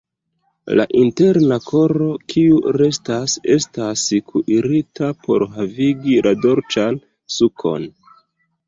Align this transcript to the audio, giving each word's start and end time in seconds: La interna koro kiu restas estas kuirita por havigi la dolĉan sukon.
La 0.77 0.85
interna 1.01 1.57
koro 1.65 2.07
kiu 2.35 2.57
restas 2.83 3.37
estas 3.59 4.07
kuirita 4.33 5.11
por 5.29 5.49
havigi 5.59 6.21
la 6.31 6.37
dolĉan 6.49 7.01
sukon. 7.39 7.89